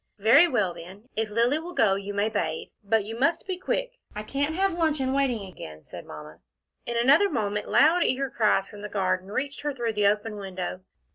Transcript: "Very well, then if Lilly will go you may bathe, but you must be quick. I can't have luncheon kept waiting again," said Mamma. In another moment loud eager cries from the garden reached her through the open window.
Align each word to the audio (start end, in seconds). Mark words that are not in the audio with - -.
"Very 0.17 0.47
well, 0.47 0.73
then 0.73 1.09
if 1.15 1.29
Lilly 1.29 1.59
will 1.59 1.75
go 1.75 1.93
you 1.93 2.11
may 2.11 2.27
bathe, 2.27 2.69
but 2.83 3.05
you 3.05 3.15
must 3.15 3.45
be 3.45 3.55
quick. 3.55 3.99
I 4.15 4.23
can't 4.23 4.55
have 4.55 4.73
luncheon 4.73 5.09
kept 5.09 5.15
waiting 5.15 5.45
again," 5.45 5.83
said 5.83 6.05
Mamma. 6.07 6.39
In 6.87 6.97
another 6.97 7.29
moment 7.29 7.69
loud 7.69 8.01
eager 8.03 8.31
cries 8.31 8.67
from 8.67 8.81
the 8.81 8.89
garden 8.89 9.29
reached 9.31 9.61
her 9.61 9.75
through 9.75 9.93
the 9.93 10.07
open 10.07 10.37
window. 10.37 10.79